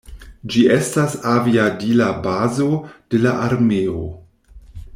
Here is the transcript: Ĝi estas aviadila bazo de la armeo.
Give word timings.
Ĝi 0.53 0.61
estas 0.75 1.17
aviadila 1.33 2.07
bazo 2.23 2.71
de 3.15 3.21
la 3.27 3.35
armeo. 3.49 4.07